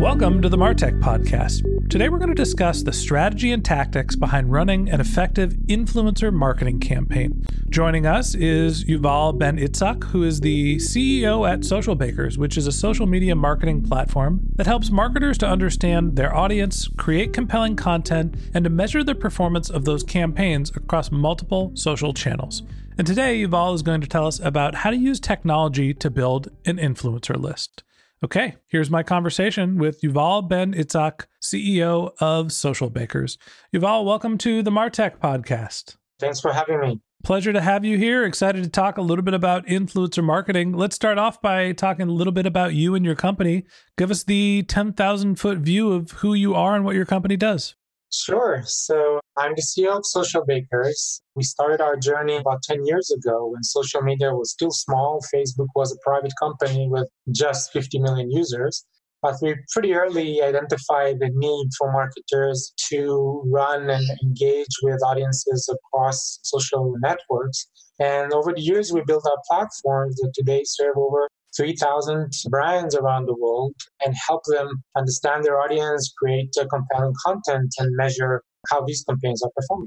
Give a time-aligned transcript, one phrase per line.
[0.00, 1.90] Welcome to the Martech Podcast.
[1.90, 6.80] Today we're going to discuss the strategy and tactics behind running an effective influencer marketing
[6.80, 7.44] campaign.
[7.68, 12.66] Joining us is Yuval Ben Itzhak, who is the CEO at Social Bakers, which is
[12.66, 18.34] a social media marketing platform that helps marketers to understand their audience, create compelling content,
[18.54, 22.62] and to measure the performance of those campaigns across multiple social channels.
[22.96, 26.48] And today, Yuval is going to tell us about how to use technology to build
[26.64, 27.82] an influencer list.
[28.22, 33.38] Okay, here's my conversation with Yuval Ben Itzhak, CEO of Social Bakers.
[33.74, 35.96] Yuval, welcome to the Martech podcast.
[36.18, 37.00] Thanks for having me.
[37.24, 38.26] Pleasure to have you here.
[38.26, 40.74] Excited to talk a little bit about influencer marketing.
[40.74, 43.64] Let's start off by talking a little bit about you and your company.
[43.96, 47.74] Give us the 10,000 foot view of who you are and what your company does.
[48.12, 48.62] Sure.
[48.66, 51.22] So I'm the CEO of Social Bakers.
[51.36, 55.20] We started our journey about 10 years ago when social media was still small.
[55.32, 58.84] Facebook was a private company with just 50 million users.
[59.22, 65.68] But we pretty early identified the need for marketers to run and engage with audiences
[65.72, 67.68] across social networks.
[68.00, 73.26] And over the years, we built our platforms that today serve over 3,000 brands around
[73.26, 73.74] the world
[74.04, 79.42] and help them understand their audience, create uh, compelling content, and measure how these campaigns
[79.42, 79.86] are performing.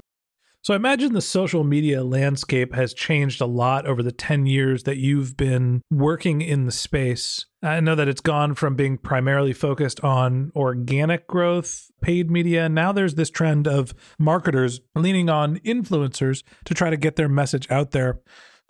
[0.64, 4.84] So I imagine the social media landscape has changed a lot over the 10 years
[4.84, 7.44] that you've been working in the space.
[7.62, 12.66] I know that it's gone from being primarily focused on organic growth, paid media.
[12.70, 17.70] Now there's this trend of marketers leaning on influencers to try to get their message
[17.70, 18.20] out there.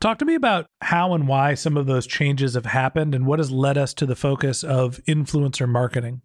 [0.01, 3.39] Talk to me about how and why some of those changes have happened and what
[3.39, 6.21] has led us to the focus of influencer marketing.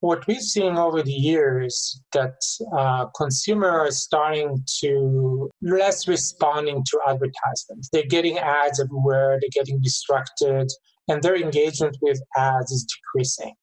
[0.00, 2.40] What we've seen over the years that
[2.76, 7.88] uh, consumers are starting to less responding to advertisements.
[7.92, 9.38] They're getting ads everywhere.
[9.40, 10.68] They're getting distracted,
[11.08, 13.54] and their engagement with ads is decreasing.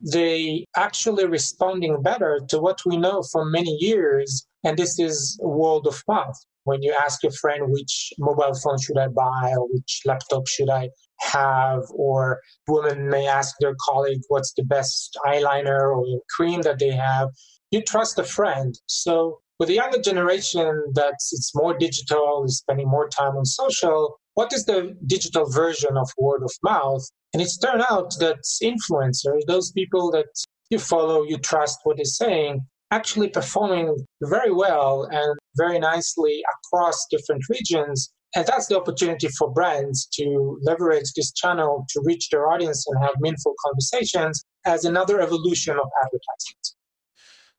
[0.00, 5.86] They actually responding better to what we know for many years, and this is word
[5.86, 10.02] of mouth when you ask your friend which mobile phone should I buy or which
[10.04, 10.90] laptop should I
[11.20, 16.90] have, or women may ask their colleague what's the best eyeliner or cream that they
[16.90, 17.28] have,
[17.70, 18.78] you trust a friend.
[18.86, 24.18] So with the younger generation that's it's more digital, is spending more time on social,
[24.34, 27.06] what is the digital version of word of mouth?
[27.32, 30.26] And it's turned out that influencers, those people that
[30.70, 32.60] you follow, you trust what they're saying,
[32.90, 38.12] actually performing very well and very nicely across different regions.
[38.34, 43.02] And that's the opportunity for brands to leverage this channel to reach their audience and
[43.02, 46.56] have meaningful conversations as another evolution of advertising.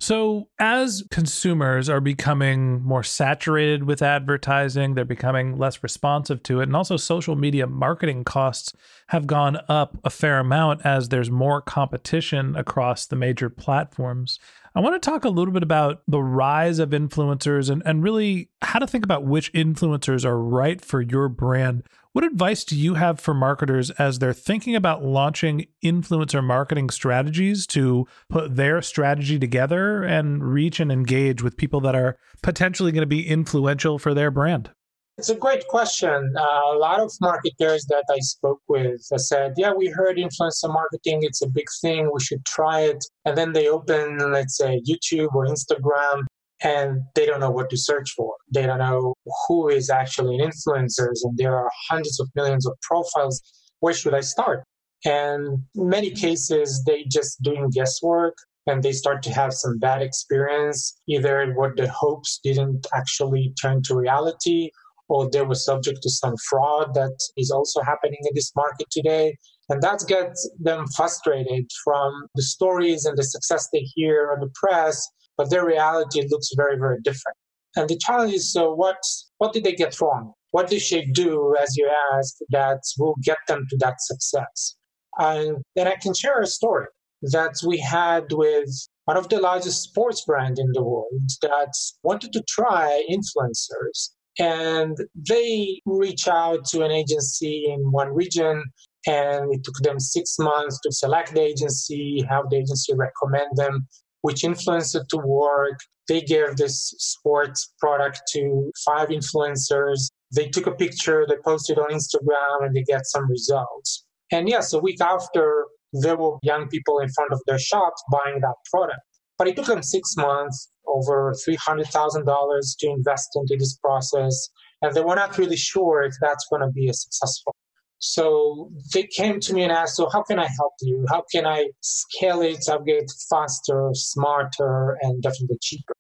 [0.02, 6.64] So, as consumers are becoming more saturated with advertising, they're becoming less responsive to it.
[6.64, 8.74] And also, social media marketing costs
[9.10, 14.40] have gone up a fair amount as there's more competition across the major platforms.
[14.74, 18.50] I want to talk a little bit about the rise of influencers and, and really
[18.62, 21.84] how to think about which influencers are right for your brand.
[22.14, 27.68] What advice do you have for marketers as they're thinking about launching influencer marketing strategies
[27.68, 33.02] to put their strategy together and reach and engage with people that are potentially going
[33.02, 34.72] to be influential for their brand?
[35.18, 36.34] It's a great question.
[36.36, 41.20] Uh, a lot of marketers that I spoke with said, Yeah, we heard influencer marketing.
[41.22, 42.10] It's a big thing.
[42.12, 43.04] We should try it.
[43.26, 46.24] And then they open, let's say, YouTube or Instagram
[46.64, 48.36] and they don't know what to search for.
[48.54, 49.16] They don't know
[49.48, 53.42] who is actually an influencers, and there are hundreds of millions of profiles.
[53.80, 54.64] Where should I start?
[55.04, 58.36] And many cases, they just doing guesswork
[58.68, 60.96] and they start to have some bad experience.
[61.08, 64.70] Either what the hopes didn't actually turn to reality,
[65.12, 69.36] or they were subject to some fraud that is also happening in this market today.
[69.70, 74.52] And that gets them frustrated from the stories and the success they hear on the
[74.56, 75.08] press
[75.42, 77.38] but their reality looks very, very different.
[77.76, 78.98] And the challenge is so what
[79.40, 80.34] what did they get wrong?
[80.52, 84.76] What did they do, as you asked, that will get them to that success?
[85.18, 86.88] And then I can share a story
[87.24, 88.70] that we had with
[89.06, 91.74] one of the largest sports brands in the world that
[92.04, 94.10] wanted to try influencers.
[94.40, 98.64] And they reach out to an agency in one region
[99.08, 103.88] and it took them six months to select the agency, have the agency recommend them
[104.22, 105.80] which influencer to work.
[106.08, 110.10] They gave this sports product to five influencers.
[110.34, 114.06] They took a picture, they posted on Instagram, and they get some results.
[114.32, 118.40] And yes, a week after, there were young people in front of their shops buying
[118.42, 119.00] that product.
[119.38, 124.50] But it took them six months, over $300,000 to invest into this process.
[124.82, 127.56] And they were not really sure if that's going to be a successful.
[128.00, 131.06] So they came to me and asked, So, how can I help you?
[131.08, 135.94] How can I scale it, upgrade faster, smarter, and definitely cheaper?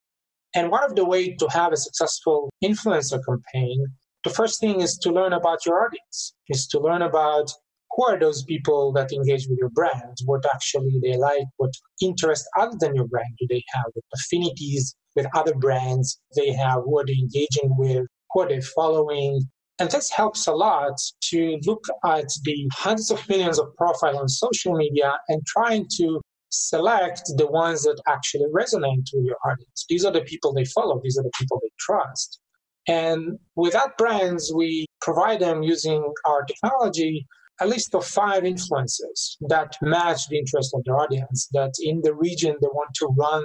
[0.55, 3.85] And one of the ways to have a successful influencer campaign,
[4.23, 7.51] the first thing is to learn about your audience, is to learn about
[7.95, 11.71] who are those people that engage with your brand, what actually they like, what
[12.01, 16.83] interest other than your brand do they have, what affinities with other brands they have,
[16.85, 19.41] who are they engaging with, who are they following,
[19.81, 20.93] and this helps a lot
[21.29, 26.21] to look at the hundreds of millions of profiles on social media and trying to
[26.49, 29.85] select the ones that actually resonate with your audience.
[29.89, 32.39] These are the people they follow, these are the people they trust.
[32.87, 37.25] And with that brands, we provide them using our technology
[37.61, 42.13] a list of five influences that match the interest of their audience, that in the
[42.13, 43.43] region they want to run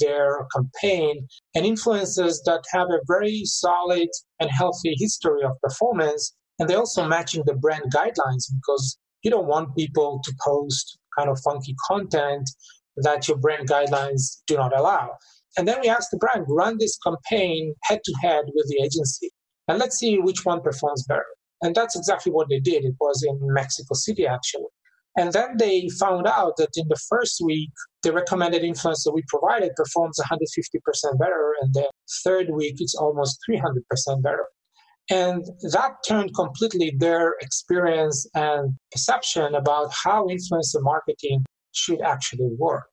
[0.00, 4.08] their campaign, and influences that have a very solid
[4.40, 6.34] and healthy history of performance.
[6.58, 11.28] And they're also matching the brand guidelines because you don't want people to post kind
[11.28, 12.48] of funky content
[12.98, 15.10] that your brand guidelines do not allow.
[15.58, 19.30] And then we ask the brand, run this campaign head to head with the agency.
[19.68, 21.26] And let's see which one performs better.
[21.62, 22.84] And that's exactly what they did.
[22.84, 24.66] It was in Mexico City, actually.
[25.18, 27.70] And then they found out that in the first week,
[28.02, 31.54] the recommended influencer we provided performs 150% better.
[31.62, 31.90] And the
[32.22, 34.44] third week, it's almost 300% better.
[35.10, 42.88] And that turned completely their experience and perception about how influencer marketing should actually work.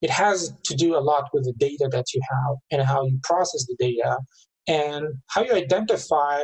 [0.00, 3.18] It has to do a lot with the data that you have and how you
[3.22, 4.18] process the data
[4.66, 6.40] and how you identify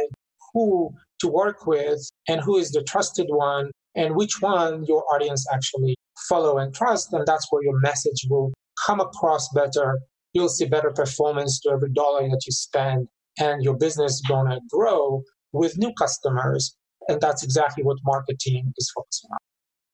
[0.53, 5.47] who to work with and who is the trusted one and which one your audience
[5.53, 5.97] actually
[6.29, 7.13] follow and trust.
[7.13, 8.53] And that's where your message will
[8.87, 9.99] come across better.
[10.33, 13.07] You'll see better performance to every dollar that you spend
[13.39, 15.23] and your business is going to grow
[15.53, 16.77] with new customers.
[17.09, 19.39] And that's exactly what marketing is focusing on.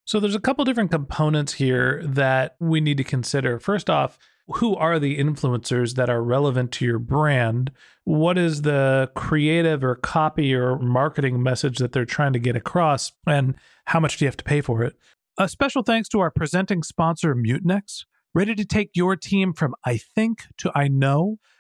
[0.05, 3.61] So there's a couple different components here that we need to consider.
[3.61, 4.19] First off,
[4.55, 7.71] who are the influencers that are relevant to your brand?
[8.05, 13.13] What is the creative or copy or marketing message that they're trying to get across?
[13.27, 13.55] And
[13.87, 14.97] how much do you have to pay for it?
[15.39, 18.05] A special thanks to our presenting sponsor, Mutinex.
[18.35, 21.39] Ready to take your team from I think to I know?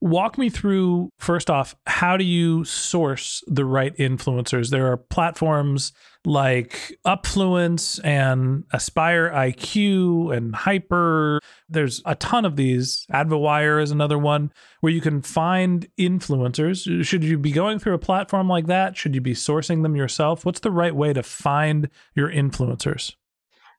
[0.00, 4.70] Walk me through first off how do you source the right influencers?
[4.70, 5.92] There are platforms
[6.24, 11.40] like upfluence and aspire iq and hyper.
[11.68, 13.06] There's a ton of these.
[13.12, 17.04] Advowire is another one where you can find influencers.
[17.04, 18.96] Should you be going through a platform like that?
[18.96, 20.44] Should you be sourcing them yourself?
[20.44, 23.14] What's the right way to find your influencers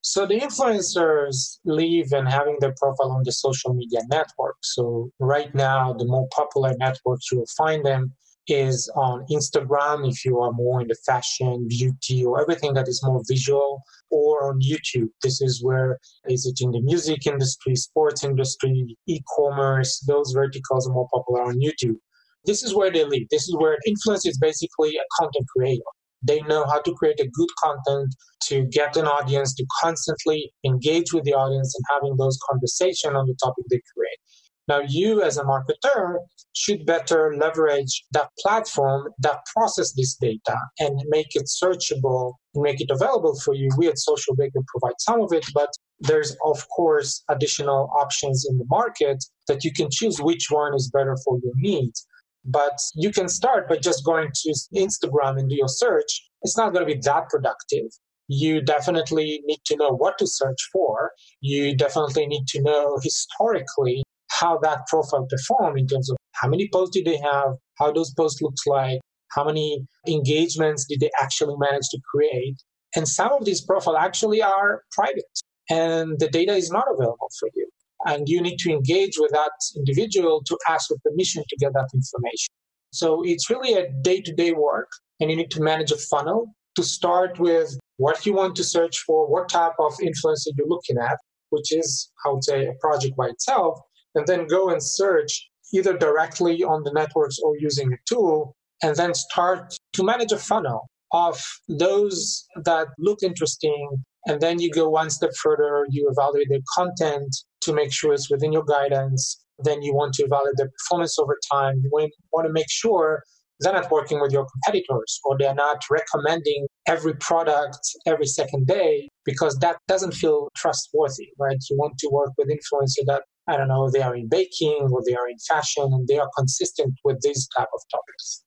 [0.07, 4.55] so the influencers live in having their profile on the social media network.
[4.61, 8.13] So right now, the more popular networks you will find them
[8.47, 13.21] is on Instagram if you are more into fashion, beauty, or everything that is more
[13.27, 15.09] visual, or on YouTube.
[15.21, 15.99] This is where
[16.29, 21.59] is it in the music industry, sports industry, e-commerce, those verticals are more popular on
[21.59, 21.97] YouTube.
[22.45, 23.27] This is where they live.
[23.29, 25.83] This is where influence is basically a content creator.
[26.23, 31.13] They know how to create a good content to get an audience to constantly engage
[31.13, 34.19] with the audience and having those conversation on the topic they create.
[34.67, 36.17] Now, you as a marketer
[36.53, 42.81] should better leverage that platform that process this data and make it searchable and make
[42.81, 43.69] it available for you.
[43.77, 45.69] We at Social Baker provide some of it, but
[45.99, 50.89] there's of course additional options in the market that you can choose which one is
[50.91, 52.05] better for your needs.
[52.47, 56.29] But you can start by just going to Instagram and do your search.
[56.43, 57.87] It's not going to be that productive.
[58.29, 61.11] You definitely need to know what to search for.
[61.41, 66.69] You definitely need to know historically how that profile performed in terms of how many
[66.71, 68.99] posts did they have, how those posts looks like,
[69.31, 72.55] how many engagements did they actually manage to create.
[72.95, 75.23] And some of these profiles actually are private
[75.69, 77.66] and the data is not available for you
[78.07, 81.89] and you need to engage with that individual to ask for permission to get that
[81.93, 82.47] information.
[82.91, 86.47] So it's really a day to day work, and you need to manage a funnel
[86.75, 90.97] to start with what you want to search for, what type of influencer you're looking
[90.97, 91.17] at,
[91.49, 93.79] which is, I would say, a project by itself,
[94.15, 98.95] and then go and search either directly on the networks or using a tool, and
[98.95, 104.03] then start to manage a funnel of those that look interesting.
[104.27, 107.35] And then you go one step further, you evaluate their content,
[107.67, 109.43] to make sure it's within your guidance.
[109.59, 111.81] Then you want to evaluate their performance over time.
[111.83, 113.23] You want to make sure
[113.59, 119.09] they're not working with your competitors or they're not recommending every product every second day
[119.25, 121.57] because that doesn't feel trustworthy, right?
[121.69, 125.01] You want to work with influencers that, I don't know, they are in baking or
[125.05, 128.43] they are in fashion and they are consistent with these type of topics.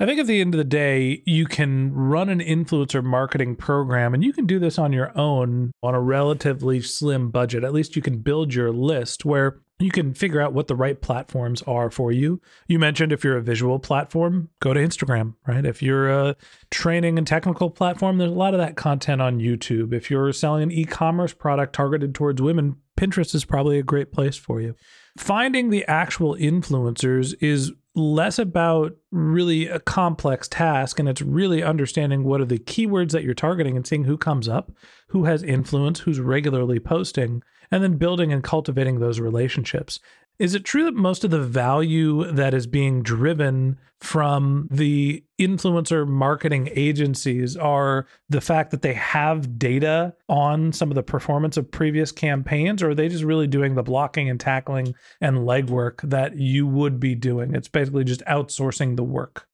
[0.00, 4.14] I think at the end of the day, you can run an influencer marketing program
[4.14, 7.64] and you can do this on your own on a relatively slim budget.
[7.64, 11.00] At least you can build your list where you can figure out what the right
[11.00, 12.40] platforms are for you.
[12.68, 15.66] You mentioned if you're a visual platform, go to Instagram, right?
[15.66, 16.36] If you're a
[16.70, 19.92] training and technical platform, there's a lot of that content on YouTube.
[19.92, 24.12] If you're selling an e commerce product targeted towards women, Pinterest is probably a great
[24.12, 24.74] place for you.
[25.16, 32.24] Finding the actual influencers is less about really a complex task and it's really understanding
[32.24, 34.72] what are the keywords that you're targeting and seeing who comes up,
[35.08, 40.00] who has influence, who's regularly posting, and then building and cultivating those relationships.
[40.38, 46.06] Is it true that most of the value that is being driven from the influencer
[46.06, 51.68] marketing agencies are the fact that they have data on some of the performance of
[51.68, 56.36] previous campaigns, or are they just really doing the blocking and tackling and legwork that
[56.36, 57.56] you would be doing?
[57.56, 59.48] It's basically just outsourcing the work.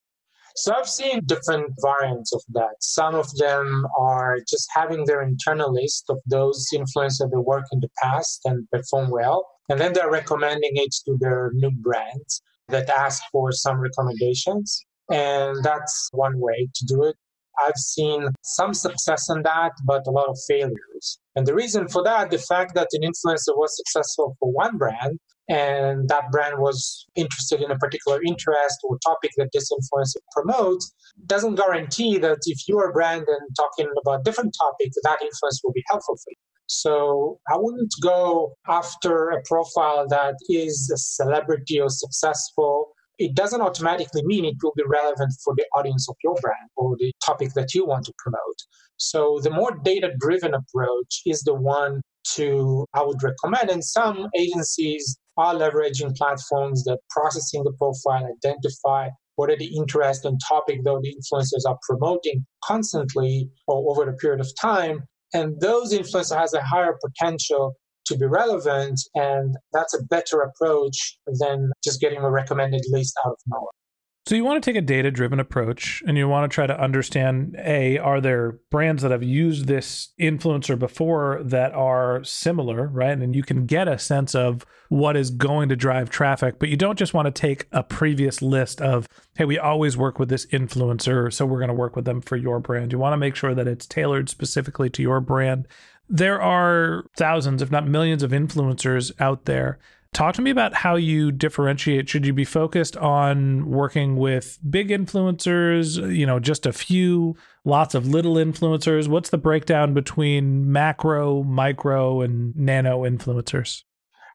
[0.56, 2.74] So I've seen different variants of that.
[2.80, 7.80] Some of them are just having their internal list of those influencers that work in
[7.80, 9.46] the past and perform well.
[9.68, 14.84] And then they're recommending it to their new brands that ask for some recommendations.
[15.10, 17.16] And that's one way to do it.
[17.64, 21.18] I've seen some success in that, but a lot of failures.
[21.36, 25.18] And the reason for that, the fact that an influencer was successful for one brand
[25.48, 30.92] and that brand was interested in a particular interest or topic that this influencer promotes,
[31.26, 35.72] doesn't guarantee that if you're a brand and talking about different topics, that influence will
[35.72, 36.36] be helpful for you.
[36.66, 42.92] So I wouldn't go after a profile that is a celebrity or successful.
[43.18, 46.96] It doesn't automatically mean it will be relevant for the audience of your brand or
[46.98, 48.58] the topic that you want to promote.
[48.96, 52.00] So the more data driven approach is the one
[52.34, 53.70] to I would recommend.
[53.70, 60.24] And some agencies are leveraging platforms that processing the profile, identify what are the interest
[60.24, 65.02] and topic though the influencers are promoting constantly or over a period of time.
[65.34, 67.74] And those influencers has a higher potential
[68.06, 69.00] to be relevant.
[69.14, 73.83] And that's a better approach than just getting a recommended list out of nowhere.
[74.26, 76.80] So you want to take a data driven approach and you want to try to
[76.80, 83.18] understand A, are there brands that have used this influencer before that are similar, right?
[83.18, 86.76] And you can get a sense of what is going to drive traffic, but you
[86.78, 90.46] don't just want to take a previous list of, hey, we always work with this
[90.46, 92.92] influencer, so we're going to work with them for your brand.
[92.92, 95.68] You want to make sure that it's tailored specifically to your brand.
[96.08, 99.78] There are thousands, if not millions, of influencers out there
[100.14, 102.08] Talk to me about how you differentiate.
[102.08, 107.96] Should you be focused on working with big influencers, you know, just a few, lots
[107.96, 109.08] of little influencers?
[109.08, 113.82] What's the breakdown between macro, micro, and nano influencers?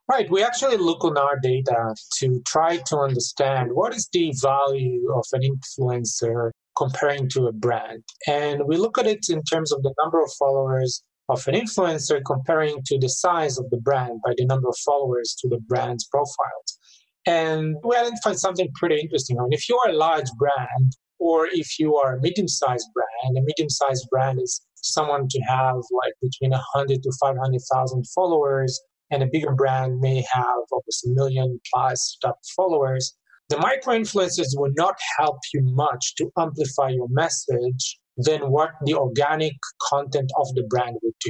[0.10, 0.30] Right.
[0.30, 5.24] We actually look on our data to try to understand what is the value of
[5.32, 8.04] an influencer comparing to a brand.
[8.28, 12.22] And we look at it in terms of the number of followers of an influencer
[12.26, 16.06] comparing to the size of the brand by the number of followers to the brand's
[16.08, 16.80] profiles.
[17.26, 19.38] And we identified something pretty interesting.
[19.38, 23.38] I mean, if you are a large brand or if you are a medium-sized brand,
[23.38, 28.82] a medium-sized brand is someone to have like between 100 to 500,000 followers,
[29.12, 33.16] and a bigger brand may have almost a million plus type followers.
[33.50, 38.94] The micro influencers will not help you much to amplify your message than what the
[38.94, 39.54] organic
[39.90, 41.30] content of the brand would do.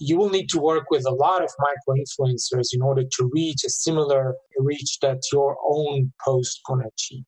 [0.00, 3.64] You will need to work with a lot of micro influencers in order to reach
[3.66, 7.24] a similar reach that your own post can achieve.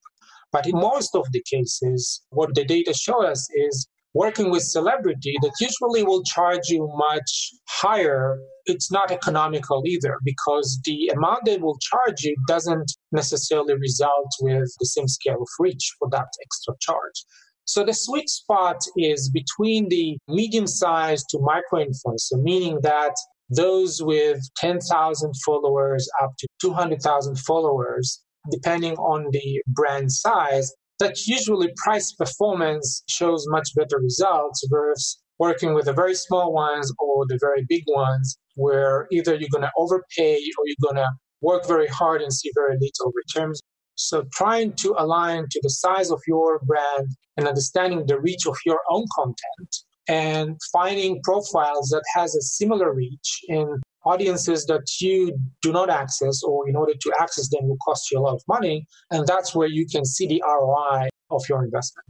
[0.52, 5.34] But in most of the cases, what the data show us is working with celebrity
[5.42, 11.58] that usually will charge you much higher it's not economical either because the amount they
[11.58, 16.74] will charge you doesn't necessarily result with the same scale of reach for that extra
[16.80, 17.24] charge
[17.64, 23.14] so the sweet spot is between the medium sized to micro influencer, meaning that
[23.50, 31.72] those with 10,000 followers up to 200,000 followers, depending on the brand size, that usually
[31.76, 37.38] price performance shows much better results versus working with the very small ones or the
[37.40, 41.86] very big ones, where either you're going to overpay or you're going to work very
[41.88, 43.60] hard and see very little returns.
[44.00, 48.56] So trying to align to the size of your brand and understanding the reach of
[48.64, 49.76] your own content
[50.08, 56.42] and finding profiles that has a similar reach in audiences that you do not access
[56.42, 59.54] or in order to access them will cost you a lot of money and that's
[59.54, 62.08] where you can see the ROI of your investment.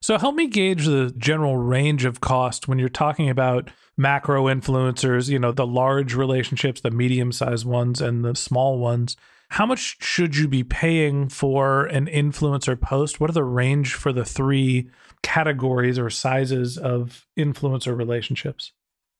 [0.00, 5.28] So help me gauge the general range of cost when you're talking about macro influencers,
[5.28, 9.16] you know, the large relationships, the medium-sized ones and the small ones
[9.52, 13.20] how much should you be paying for an influencer post?
[13.20, 14.88] What are the range for the three
[15.22, 18.72] categories or sizes of influencer relationships?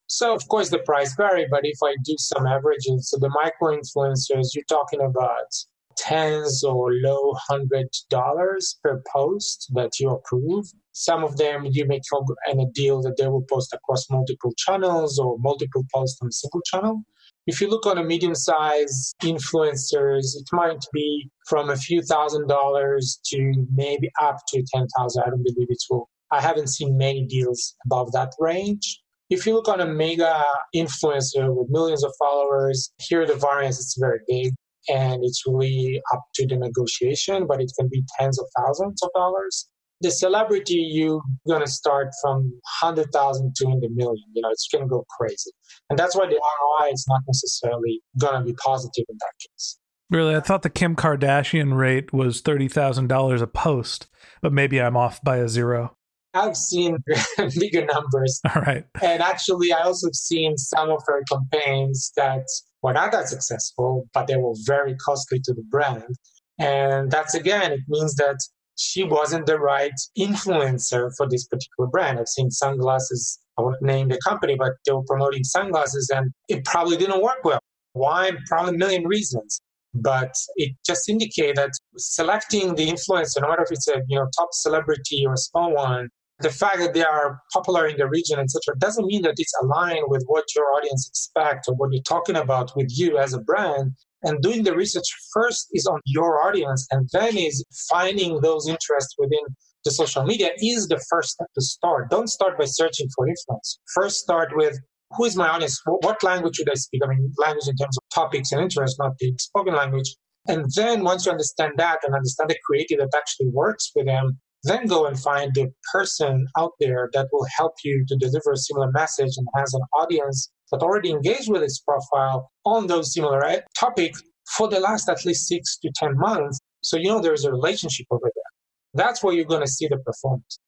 [0.07, 3.77] So, of course, the price vary, but if I do some averages, so the micro
[3.77, 5.53] influencers, you're talking about
[5.99, 10.64] tens or low hundred dollars per post that you approve.
[10.92, 15.38] Some of them you make a deal that they will post across multiple channels or
[15.38, 17.05] multiple posts on a single channel.
[17.49, 22.47] If you look on a medium sized influencers, it might be from a few thousand
[22.47, 25.23] dollars to maybe up to 10,000.
[25.23, 26.09] I don't believe it will.
[26.31, 29.01] I haven't seen many deals above that range.
[29.29, 33.97] If you look on a mega influencer with millions of followers, here the variance is
[33.99, 34.55] very big
[34.89, 39.11] and it's really up to the negotiation, but it can be tens of thousands of
[39.17, 39.69] dollars
[40.03, 44.69] the celebrity you're going to start from 100000 to in the million you know it's
[44.71, 45.51] going to go crazy
[45.88, 49.79] and that's why the roi is not necessarily going to be positive in that case
[50.11, 54.09] really i thought the kim kardashian rate was $30000 a post
[54.43, 55.97] but maybe i'm off by a zero
[56.35, 56.97] I've seen
[57.59, 58.41] bigger numbers.
[58.55, 58.87] All right.
[59.03, 62.47] And actually, I also have seen some of her campaigns that
[62.83, 66.17] were not that successful, but they were very costly to the brand.
[66.59, 68.38] And that's again, it means that
[68.77, 72.19] she wasn't the right influencer for this particular brand.
[72.19, 76.65] I've seen sunglasses, I won't name the company, but they were promoting sunglasses and it
[76.65, 77.61] probably didn't work well.
[77.93, 78.33] Why?
[78.49, 79.61] Probably a million reasons.
[79.95, 84.27] But it just indicates that selecting the influencer, no matter if it's a you know
[84.39, 86.09] top celebrity or a small one,
[86.41, 90.05] the fact that they are popular in the region, etc., doesn't mean that it's aligned
[90.09, 93.93] with what your audience expect or what you're talking about with you as a brand.
[94.25, 99.15] And doing the research first is on your audience, and then is finding those interests
[99.19, 99.45] within
[99.85, 102.11] the social media is the first step to start.
[102.11, 103.81] Don't start by searching for influence.
[103.95, 104.79] First, start with
[105.17, 105.81] who is my audience?
[105.85, 107.03] What language should I speak?
[107.05, 110.15] I mean, language in terms of topics and interests, not the spoken language.
[110.49, 114.39] And then once you understand that and understand the creative that actually works with them,
[114.65, 118.57] then go and find the person out there that will help you to deliver a
[118.57, 123.63] similar message and has an audience that already engaged with its profile on those similar
[123.79, 124.23] topics
[124.57, 126.59] for the last at least six to 10 months.
[126.81, 128.51] So you know there's a relationship over there.
[128.95, 130.59] That's where you're going to see the performance.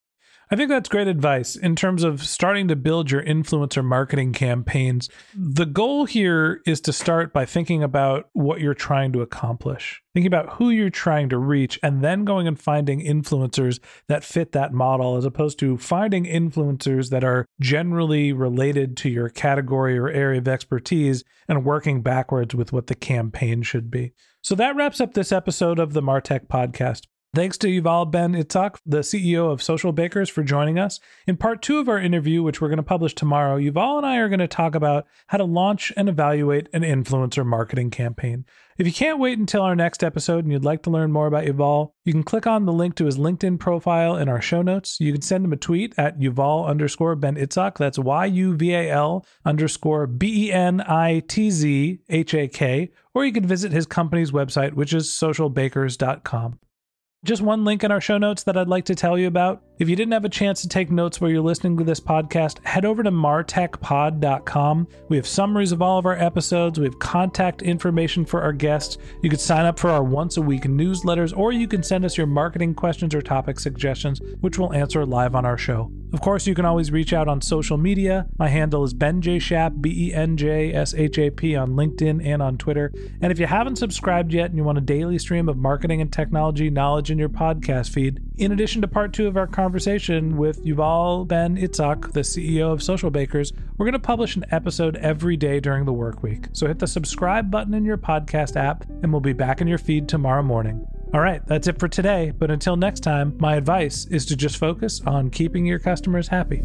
[0.50, 5.08] I think that's great advice in terms of starting to build your influencer marketing campaigns.
[5.34, 10.26] The goal here is to start by thinking about what you're trying to accomplish, thinking
[10.26, 14.72] about who you're trying to reach, and then going and finding influencers that fit that
[14.72, 20.38] model, as opposed to finding influencers that are generally related to your category or area
[20.38, 24.12] of expertise and working backwards with what the campaign should be.
[24.42, 27.06] So that wraps up this episode of the Martech podcast.
[27.34, 31.00] Thanks to Yuval Ben Itzhak, the CEO of Social Bakers, for joining us.
[31.26, 34.18] In part two of our interview, which we're going to publish tomorrow, Yuval and I
[34.18, 38.44] are going to talk about how to launch and evaluate an influencer marketing campaign.
[38.78, 41.44] If you can't wait until our next episode and you'd like to learn more about
[41.44, 45.00] Yuval, you can click on the link to his LinkedIn profile in our show notes.
[45.00, 47.78] You can send him a tweet at Yuval underscore Ben Itzhak.
[47.78, 52.46] That's Y U V A L underscore B E N I T Z H A
[52.46, 52.92] K.
[53.12, 56.60] Or you can visit his company's website, which is socialbakers.com.
[57.24, 59.62] Just one link in our show notes that I'd like to tell you about.
[59.76, 62.64] If you didn't have a chance to take notes while you're listening to this podcast,
[62.64, 64.86] head over to martechpod.com.
[65.08, 68.98] We have summaries of all of our episodes, we have contact information for our guests.
[69.20, 72.16] You can sign up for our once a week newsletters, or you can send us
[72.16, 75.90] your marketing questions or topic suggestions, which we'll answer live on our show.
[76.14, 78.28] Of course, you can always reach out on social media.
[78.38, 79.40] My handle is Ben J.
[79.40, 82.92] Shap, B E N J S H A P, on LinkedIn and on Twitter.
[83.20, 86.12] And if you haven't subscribed yet and you want a daily stream of marketing and
[86.12, 90.64] technology knowledge in your podcast feed, in addition to part two of our conversation with
[90.64, 95.36] Yuval Ben Itzhak, the CEO of Social Bakers, we're going to publish an episode every
[95.36, 96.48] day during the work week.
[96.52, 99.78] So hit the subscribe button in your podcast app, and we'll be back in your
[99.78, 100.84] feed tomorrow morning.
[101.12, 102.32] All right, that's it for today.
[102.36, 106.64] But until next time, my advice is to just focus on keeping your customers happy.